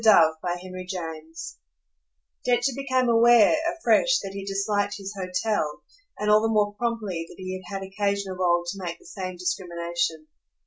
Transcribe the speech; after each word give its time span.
Book 0.03 0.37
Eighth, 0.47 0.89
Chapter 0.89 1.09
1 1.27 1.31
Densher 2.43 2.71
became 2.75 3.07
aware, 3.07 3.55
afresh, 3.71 4.17
that 4.23 4.31
he 4.33 4.43
disliked 4.43 4.95
his 4.97 5.13
hotel 5.15 5.83
and 6.17 6.27
all 6.31 6.41
the 6.41 6.47
more 6.47 6.73
promptly 6.73 7.27
that 7.29 7.35
he 7.37 7.61
had 7.69 7.75
had 7.75 7.87
occasion 7.87 8.31
of 8.31 8.39
old 8.39 8.65
to 8.71 8.83
make 8.83 8.97
the 8.97 9.05
same 9.05 9.35
discrimination. 9.37 10.25